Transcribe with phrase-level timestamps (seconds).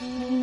[0.00, 0.39] Mm-hmm.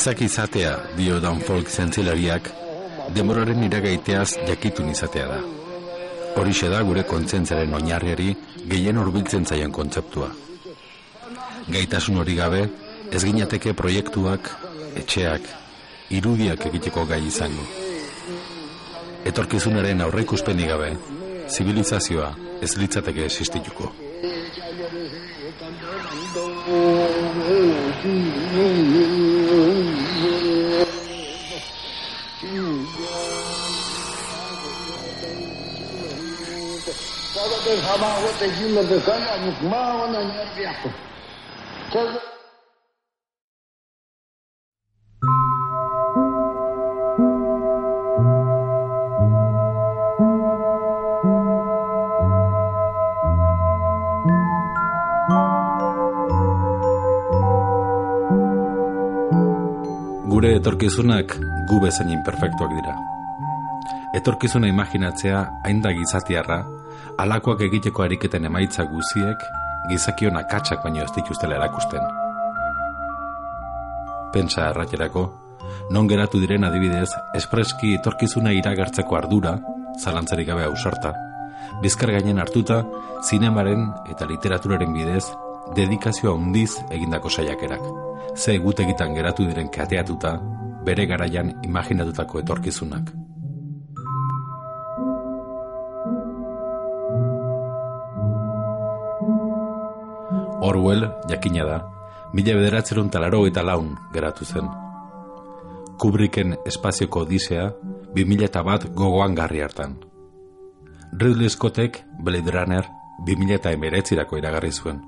[0.00, 2.46] Gizaki izatea, dio Dan Folk zentzilariak,
[3.12, 5.40] demoraren iragaiteaz jakitun izatea da.
[6.40, 8.30] Horixe da gure kontzentzaren oinarriari
[8.70, 10.30] gehien hurbiltzen zaien kontzeptua.
[11.68, 12.62] Gaitasun hori gabe,
[13.12, 14.48] ez ginateke proiektuak,
[15.02, 15.52] etxeak,
[16.16, 17.68] irudiak egiteko gai izango.
[19.28, 20.94] Etorkizunaren aurreikuspeni gabe,
[21.52, 22.32] zibilizazioa
[22.64, 23.92] ez litzateke existituko.
[28.00, 28.08] Cada
[37.58, 40.88] vez amava, te gila, te saia, mukmava, na minha piapa.
[60.60, 61.32] Etorkizunak
[61.68, 62.92] gu bezain imperfektuak dira.
[64.18, 66.58] Etorkizuna imaginatzea hain da gizatiarra,
[67.22, 69.46] alakoak egiteko ariketen emaitza guziek,
[69.88, 72.04] gizakion akatsak baino ez dituztela erakusten.
[74.34, 75.24] Pentsa erraterako,
[75.96, 77.08] non geratu diren adibidez,
[77.40, 79.56] espreski etorkizuna iragartzeko ardura,
[79.96, 81.14] zalantzarik gabe ausarta,
[81.80, 82.82] bizkar gainen hartuta,
[83.24, 85.24] zinemaren eta literaturaren bidez,
[85.76, 87.82] dedikazioa handiz egindako saiakerak.
[88.36, 90.36] Ze egutegitan geratu diren kateatuta,
[90.84, 93.10] bere garaian imaginatutako etorkizunak.
[100.60, 101.78] Orwell, jakina da,
[102.32, 104.68] mila bederatzerun talaro eta laun geratu zen.
[106.00, 107.70] Kubricken espazioko odisea,
[108.14, 109.98] bi mila eta bat gogoan garri hartan.
[111.12, 112.86] Ridley Scottek, Blade Runner,
[113.24, 115.00] bi mila eta emeretzirako iragarri zuen.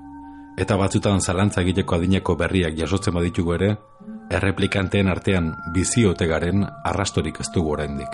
[0.57, 3.71] Eta batzutan zalantza egiteko adineko berriak jasotzen baditugu ere,
[4.33, 8.13] erreplikanteen artean biziote garen arrastorik ez dugu oraindik.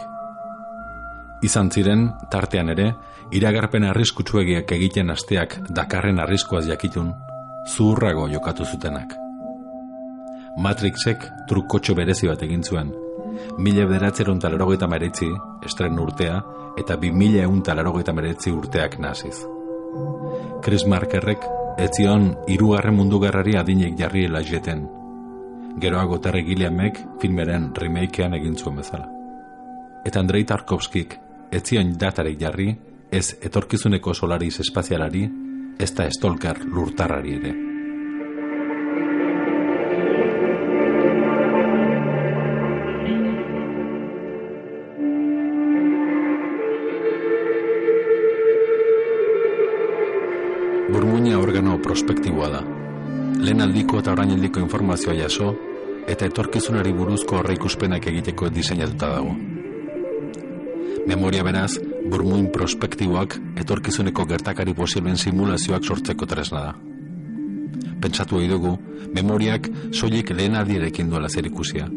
[1.44, 2.94] Izan ziren, tartean ere,
[3.36, 7.14] iragarpen arriskutsuegiak egiten asteak dakarren arriskoaz jakitun,
[7.76, 9.16] zuhurrago jokatu zutenak.
[10.60, 12.92] Matrixek trukkotxo berezi bat egin zuen,
[13.60, 15.30] mila bederatzeron talarogeita meretzi,
[15.66, 16.42] estren urtea,
[16.80, 19.46] eta bi mila eun talarogeita meretzi urteak naziz.
[20.64, 21.46] Chris Markerrek,
[21.80, 24.82] etzion irugarren mundu gerrari adinek jarri elazeten.
[25.80, 29.08] Geroago terre gileamek filmeren remakean egin zuen bezala.
[30.06, 31.16] Eta Andrei Tarkovskik,
[31.52, 32.74] etzion datarik jarri,
[33.12, 35.26] ez etorkizuneko solariz espazialari,
[35.80, 37.69] ez da estolker lurtarrari ere.
[52.00, 52.64] Organo prospektiboa da.
[53.40, 55.56] Lehen aldiko eta orain aldiko informazioa jaso,
[56.08, 59.36] eta etorkizunari buruzko horreikuspenak egiteko diseinatuta dago.
[61.08, 61.80] Memoria beraz,
[62.10, 66.74] burmuin prospektiboak etorkizuneko gertakari posiblen simulazioak sortzeko tresna da.
[68.02, 68.78] Pentsatu egin dugu,
[69.14, 71.90] memoriak soilik lehen aldirekin duela zer ikusia.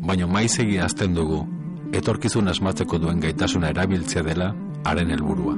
[0.00, 1.46] Baina maizegi azten dugu,
[1.92, 4.54] etorkizun asmatzeko duen gaitasuna erabiltzea dela
[4.84, 5.56] haren helburua.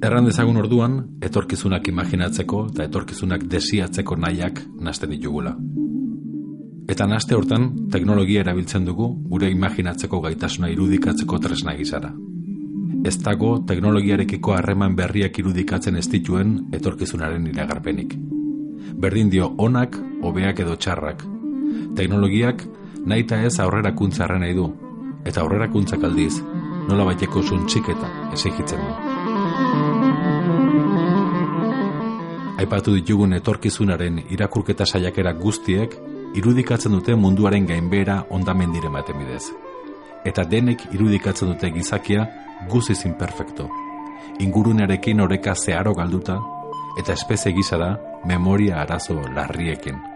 [0.00, 5.52] Erran dezagun orduan, etorkizunak imaginatzeko eta etorkizunak desiatzeko nahiak nasten ditugula.
[6.88, 12.14] Eta naste hortan, teknologia erabiltzen dugu gure imaginatzeko gaitasuna irudikatzeko tresna gizara.
[13.04, 18.16] Ez dago teknologiarekiko harreman berriak irudikatzen ez dituen etorkizunaren iragarpenik.
[19.04, 21.28] Berdin dio onak, hobeak edo txarrak.
[22.00, 22.64] Teknologiak
[23.04, 24.72] nahi eta ez aurrerakuntza nahi du,
[25.24, 26.40] eta aurrerakuntzak aldiz,
[26.88, 29.09] nola baiteko zuntxiketa ezikitzen du.
[32.60, 35.94] Aipatu ditugun etorkizunaren irakurketa saiakera guztiek
[36.36, 39.46] irudikatzen dute munduaren gainbera ondamendiren baten bidez.
[40.28, 42.26] Eta denek irudikatzen dute gizakia
[42.68, 43.70] guziz imperfecto.
[44.44, 46.36] Ingurunearekin oreka zeharo galduta
[47.00, 47.94] eta espezie gizara
[48.28, 50.09] memoria arazo larriekin.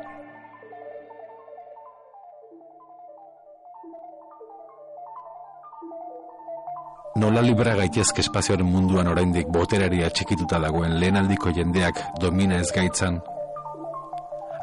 [7.24, 13.16] Nola libera gaitezke espazioaren munduan oraindik boterari atxikituta dagoen lehenaldiko jendeak domina ez gaitzan?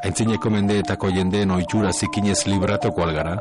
[0.06, 3.34] Aintzineko mendeetako jendeen oitxura zikinez libratoko algara?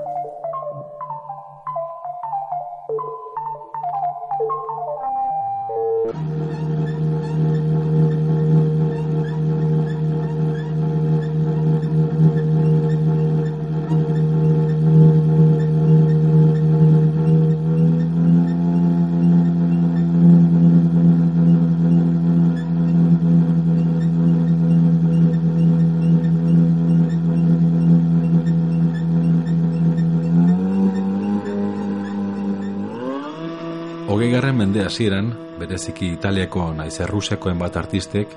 [34.53, 38.27] Mende hasieran, bereziki Italiako naiz Errusiakoen bat artistek,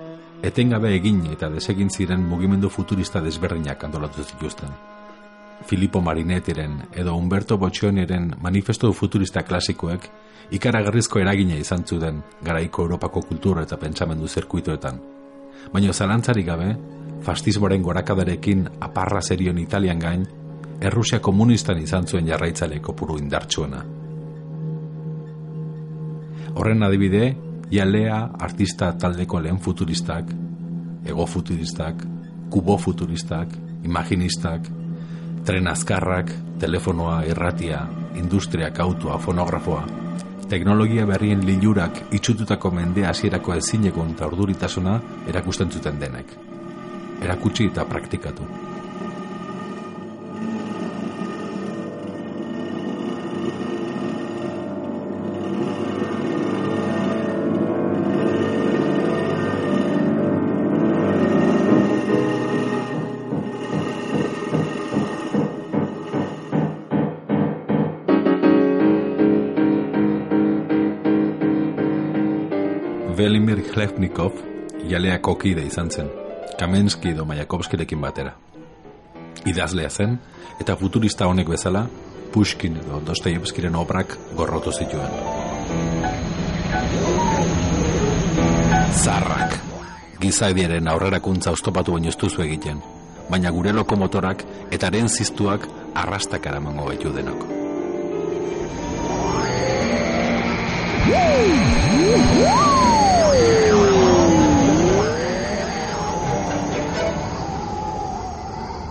[0.42, 4.68] etengabe egin eta desegin ziren mugimendu futurista desberdinak antolatu zituzten.
[5.66, 10.08] Filippo Marinettiren edo Umberto Boccioniren manifesto futurista klasikoek
[10.52, 15.00] ikaragarrizko eragina izan zuten garaiko Europako kultura eta pentsamendu zirkuitoetan.
[15.72, 16.76] Baina zalantzarik gabe,
[17.22, 20.26] fastismoren gorakadarekin aparra zerion Italian gain,
[20.80, 24.03] Errusia komunistan izan zuen jarraitzale kopuru indartsuena.
[26.54, 27.34] Horren adibide,
[27.72, 30.30] jalea artista taldeko lehen futuristak,
[31.04, 32.04] ego futuristak,
[32.50, 33.48] kubo futuristak,
[33.84, 34.68] imaginistak,
[35.44, 36.30] tren azkarrak,
[36.60, 37.82] telefonoa, irratia,
[38.16, 39.84] industriak, autua, fonografoa,
[40.48, 46.26] teknologia berrien lilurak itxututako mende hasierako ezineko eta erakusten zuten denek.
[47.22, 48.73] Erakutsi eta praktikatu.
[73.24, 74.34] Velimir Hlevnikov
[74.84, 76.10] jaleako kide izan zen,
[76.60, 78.34] Kamenski edo Majakovskirekin batera.
[79.48, 80.18] Idazlea zen,
[80.60, 81.86] eta futurista honek bezala,
[82.34, 85.08] Pushkin edo Dostoyevskiren obrak gorrotu zituen.
[88.92, 89.56] Zarrak,
[90.20, 92.82] gizaidiaren aurrerakuntza ustopatu baino ez egiten,
[93.30, 97.48] baina gure lokomotorak eta aren ziztuak arrastak aramango betu denok.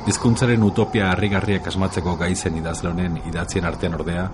[0.04, 4.26] Hizkuntzaren utopia harrigarriak asmatzeko gaizen idazlonen idatzien artean ordea,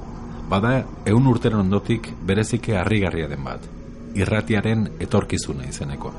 [0.49, 0.71] bada
[1.05, 3.67] eun urteren ondotik berezike harrigarria den bat,
[4.17, 6.09] irratiaren etorkizuna izeneko.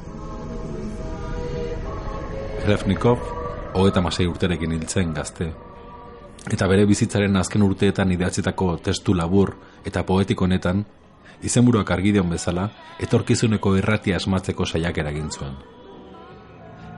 [2.62, 3.26] Hrefnikov,
[3.74, 5.50] hogeta masei urterekin hiltzen gazte,
[6.46, 10.84] eta bere bizitzaren azken urteetan idatzitako testu labur eta poetiko honetan,
[11.42, 12.68] izenburuak argideon bezala,
[13.02, 15.58] etorkizuneko irratia asmatzeko saiak eragin zuen.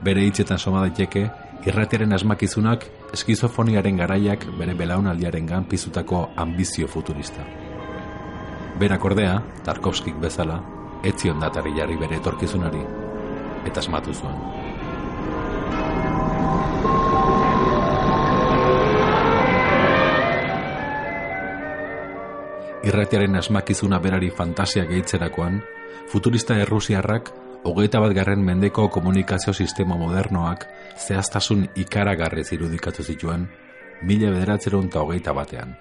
[0.03, 1.31] Bere hitzetan soma daiteke,
[1.65, 7.45] irratiaren asmakizunak eskizofoniaren garaiak bere belaunaldiaren gan pizutako ambizio futurista.
[8.79, 10.59] Berak ordea, Tarkovskik bezala,
[11.03, 12.83] etzion datari jarri bere etorkizunari,
[13.65, 14.39] eta asmatu zuen.
[22.83, 25.61] irratiaren asmakizuna berari fantasia gehitzerakoan,
[26.11, 27.31] futurista errusiarrak
[27.63, 30.67] hogeita bat garren mendeko komunikazio sistema modernoak
[31.07, 33.47] zehaztasun ikaragarrez irudikatu zituen
[34.03, 35.75] mila bederatzeron eta hogeita batean.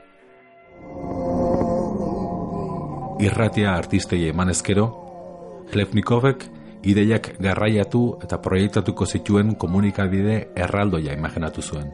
[3.22, 4.84] irratia artistei emanezkero,
[5.72, 6.44] Hlefnikovek
[6.90, 11.92] ideiak garraiatu eta proiektatuko zituen komunikabide erraldoia imaginatu zuen.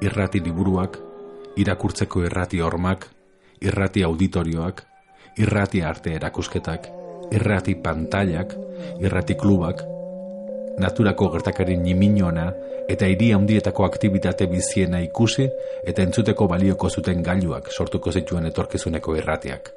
[0.00, 0.96] Irrati liburuak,
[1.56, 3.06] irakurtzeko irrati hormak,
[3.60, 4.82] irrati auditorioak,
[5.36, 6.88] irrati arte erakusketak,
[7.32, 8.54] irrati pantailak,
[9.00, 9.82] irrati klubak,
[10.78, 12.52] naturako gertakari niminona
[12.88, 15.48] eta hiri handietako aktivitate biziena ikusi
[15.84, 19.72] eta entzuteko balioko zuten gailuak sortuko zituen etorkizuneko irratiak.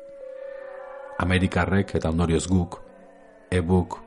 [1.19, 2.79] Amerikarrek eta ondorioz guk,
[3.51, 3.97] e-book,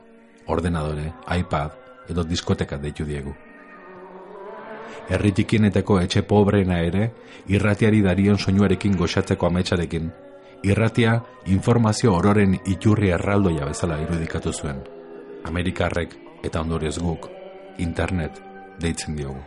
[0.47, 3.33] ordenadore, iPad edo diskoteka deitu diegu.
[5.13, 7.09] Erritikieneteko etxe pobreena ere,
[7.51, 10.11] irratiari darion soinuarekin goxatzeko ametsarekin,
[10.63, 14.79] irratia informazio ororen iturri erraldoia bezala irudikatu zuen.
[15.43, 17.27] Amerikarrek eta ondorioz guk,
[17.77, 18.39] internet
[18.79, 19.41] deitzen diogu.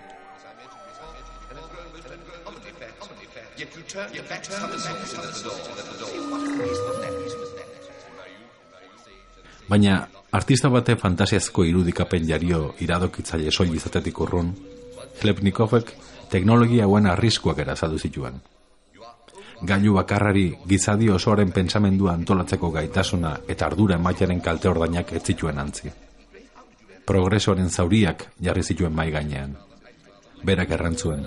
[9.66, 9.94] Baina,
[10.30, 14.52] artista bate fantasiazko irudikapen jario iradokitzaile soil izatetik urrun,
[15.16, 15.94] Hlepnikovek
[16.30, 18.37] teknologia hauen arriskuak erazadu zituen.
[19.62, 25.92] Gailu bakarrari gizadi osoaren pentsamendua antolatzeko gaitasuna eta ardura ematearen kalte ordainak ez zituen antzi.
[27.06, 29.56] Progresoaren zauriak jarri zituen mai gainean.
[30.44, 31.25] Berak errantzuen,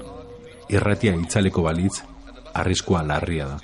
[0.69, 2.03] irratia itzaleko balitz,
[2.53, 3.57] arriskua larria da.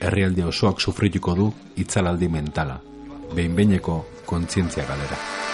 [0.00, 1.48] Herrialde osoak sufrituko du
[1.80, 2.76] itzalaldi mentala,
[3.32, 5.45] behin-beineko kontzientzia galera.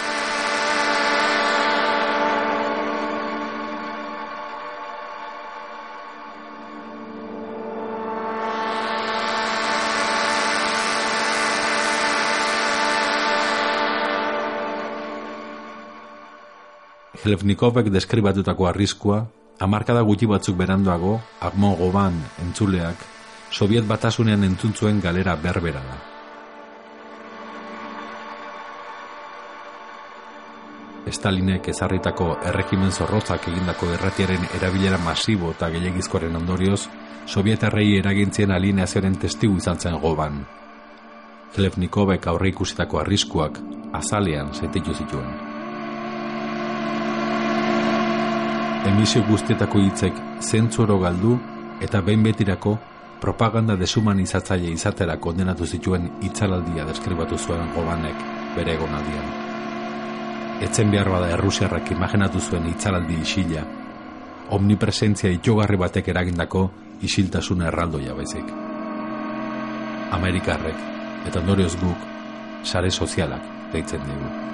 [17.22, 19.20] Helfnikovek deskribatutako arriskua,
[19.62, 23.04] hamarkada gutxi batzuk beranduago, Agmo Goban entzuleak,
[23.52, 25.98] Soviet batasunean entzuntzuen galera berbera da.
[31.12, 36.88] Stalinek ezarritako erregimen zorrotzak egindako erratiaren erabilera masibo eta gehiagizkoaren ondorioz,
[37.26, 40.42] Sovietarrei eragintzien alineazioaren testigu izan zen goban.
[41.54, 43.62] Hlevnikovek aurre ikusitako arriskuak
[43.94, 45.51] azalean zaititu zituen.
[48.86, 51.36] Emisio guztietako hitzek zentzuro galdu
[51.80, 52.76] eta behin betirako
[53.22, 59.30] propaganda desumanizatzaile izatera kondenatu zituen itzalaldia deskribatu zuen gobanek bere egonaldian.
[60.66, 63.64] Etzen behar bada errusiarrak imaginatu zuen itzalaldi isila,
[64.50, 66.68] omnipresentzia itogarri batek eragindako
[67.02, 68.54] isiltasun erraldoia baizik.
[70.18, 70.88] Amerikarrek
[71.30, 72.08] eta ondorioz guk
[72.64, 74.51] sare sozialak deitzen dugu.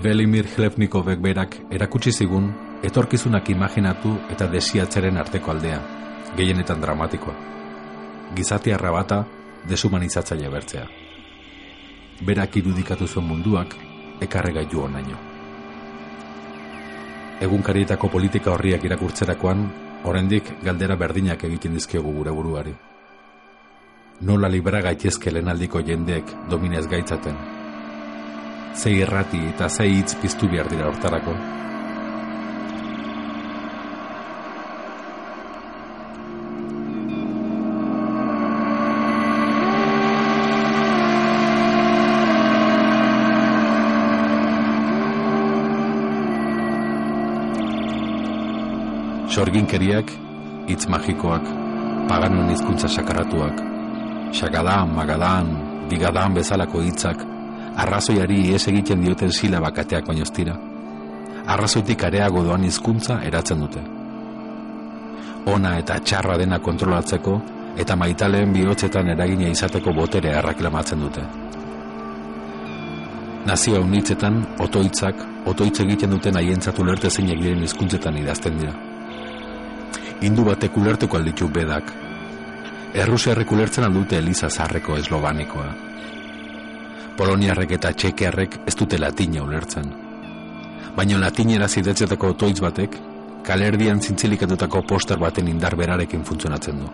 [0.00, 2.46] Belimir Hlevnikovek berak erakutsi zigun
[2.88, 5.80] etorkizunak imaginatu eta desiatzeren arteko aldea,
[6.38, 7.34] gehienetan dramatikoa.
[8.32, 9.18] Gizati arrabata
[9.68, 10.86] desumanizatzaile bertzea.
[12.24, 13.76] Berak irudikatu zuen munduak
[14.24, 15.20] ekarrega jo onaino.
[17.44, 19.68] Egunkarietako politika horriak irakurtzerakoan,
[20.04, 22.76] oraindik galdera berdinak egiten dizkiogu gure buruari.
[24.20, 27.59] Nola libera gaitezke lenaldiko jendeek dominez gaitzaten,
[28.74, 31.34] zei errati eta zei hitz piztu behar dira hortarako.
[49.30, 50.10] Sorginkeriak,
[50.68, 51.46] hitz magikoak,
[52.10, 53.62] paganon hizkuntza sakaratuak,
[54.34, 55.52] xagadan, magadan,
[55.88, 57.22] digadan bezalako hitzak,
[57.76, 60.56] arrazoiari ez egiten dioten sila bakateak oinoztira.
[61.46, 63.82] Arrazoitik areago doan hizkuntza eratzen dute.
[65.50, 67.40] Ona eta txarra dena kontrolatzeko
[67.80, 71.24] eta maitaleen bihotzetan eragina izateko botere erraklamatzen dute.
[73.46, 78.74] Nazio unitzetan, otoitzak, otoitz egiten duten haientzat ulerte zeinek diren hizkuntzetan idazten dira.
[80.20, 81.94] Hindu batek ulertuko alditu bedak.
[82.92, 85.70] Errusiarrek ulertzen aldute Eliza Zarreko eslobanikoa.
[87.20, 89.90] Poloniarrek eta txekearrek ez dute latina ulertzen.
[90.96, 92.96] Baina latinera zidatzetako otoitz batek,
[93.44, 96.88] kalerdian zintzilikatutako poster baten indar berarekin funtzionatzen du.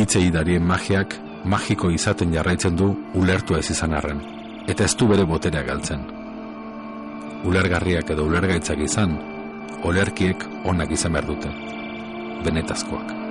[0.00, 2.88] Itzei darien magiak, magiko izaten jarraitzen du
[3.20, 4.24] ulertu ez izan arren,
[4.66, 6.08] eta ez du bere boterea galtzen.
[7.44, 9.18] Ulergarriak edo ulergaitzak izan,
[9.84, 11.52] olerkiek onak izan behar dute.
[12.48, 13.25] Benetazkoak.